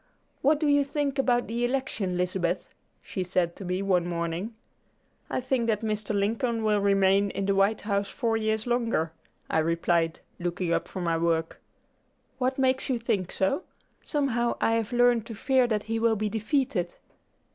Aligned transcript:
"What 0.41 0.59
do 0.59 0.65
you 0.65 0.83
think 0.83 1.19
about 1.19 1.45
the 1.47 1.63
election, 1.63 2.17
Lizabeth?" 2.17 2.73
she 3.03 3.23
said 3.23 3.55
to 3.57 3.63
me 3.63 3.83
one 3.83 4.07
morning. 4.07 4.55
"I 5.29 5.39
think 5.41 5.67
that 5.67 5.81
Mr. 5.81 6.15
Lincoln 6.19 6.63
will 6.63 6.79
remain 6.81 7.29
in 7.29 7.45
the 7.45 7.53
White 7.53 7.81
House 7.81 8.09
four 8.09 8.35
years 8.35 8.65
longer," 8.65 9.11
I 9.47 9.59
replied, 9.59 10.19
looking 10.39 10.73
up 10.73 10.87
from 10.87 11.03
my 11.03 11.19
work. 11.19 11.61
"What 12.39 12.57
makes 12.57 12.89
you 12.89 12.97
think 12.97 13.31
so? 13.31 13.61
Somehow 14.03 14.57
I 14.59 14.71
have 14.71 14.91
learned 14.91 15.27
to 15.27 15.35
fear 15.35 15.67
that 15.67 15.83
he 15.83 15.99
will 15.99 16.15
be 16.15 16.29
defeated." 16.29 16.95